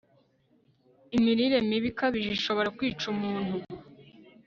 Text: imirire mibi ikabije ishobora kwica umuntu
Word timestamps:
imirire 1.17 1.57
mibi 1.69 1.87
ikabije 1.91 2.29
ishobora 2.37 2.69
kwica 2.77 3.03
umuntu 3.13 3.55